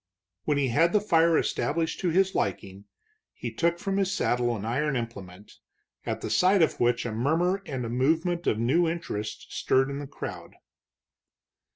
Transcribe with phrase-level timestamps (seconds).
[0.45, 2.85] When he had the fire established to his liking,
[3.33, 5.59] he took from his saddle an iron implement,
[6.07, 10.07] at the sight of which a murmur and a movement of new interest stirred the
[10.07, 10.55] crowd.